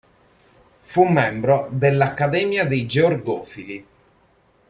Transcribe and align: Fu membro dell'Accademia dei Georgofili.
Fu 0.81 1.03
membro 1.03 1.67
dell'Accademia 1.69 2.63
dei 2.65 2.87
Georgofili. 2.87 3.85